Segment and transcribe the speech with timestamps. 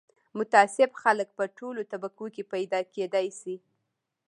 [0.37, 3.55] متعصب خلک په ټولو طبقو کې پیدا کېدای شي